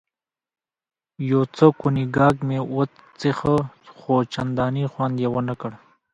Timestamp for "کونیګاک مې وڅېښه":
1.79-3.55